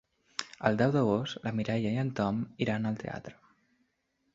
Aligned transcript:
El 0.69 0.79
deu 0.79 0.93
d'agost 0.95 1.39
na 1.45 1.53
Mireia 1.59 1.93
i 1.99 2.03
en 2.07 2.13
Tom 2.21 2.43
iran 2.67 2.93
al 2.95 3.01
teatre. 3.05 3.41